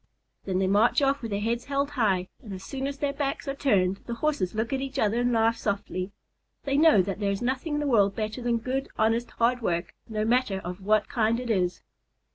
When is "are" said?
3.47-3.53